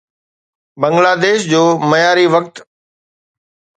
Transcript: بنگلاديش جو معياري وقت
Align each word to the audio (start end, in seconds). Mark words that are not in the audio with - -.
بنگلاديش 0.81 1.39
جو 1.51 1.63
معياري 1.89 2.25
وقت 2.33 2.55